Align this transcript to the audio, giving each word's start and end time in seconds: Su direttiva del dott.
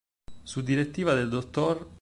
Su 0.45 0.63
direttiva 0.63 1.13
del 1.13 1.29
dott. 1.29 1.87